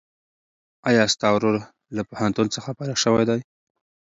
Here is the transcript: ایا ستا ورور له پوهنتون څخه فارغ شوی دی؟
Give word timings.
ایا 0.89 1.03
ستا 1.13 1.27
ورور 1.33 1.55
له 1.95 2.01
پوهنتون 2.09 2.47
څخه 2.55 2.69
فارغ 2.77 2.97
شوی 3.03 3.23
دی؟ 3.29 3.39